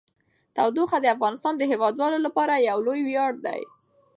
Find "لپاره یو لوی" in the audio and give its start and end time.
2.25-3.01